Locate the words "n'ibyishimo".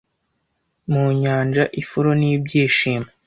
2.19-3.09